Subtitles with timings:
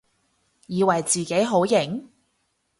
[0.65, 2.09] 以為自己好型？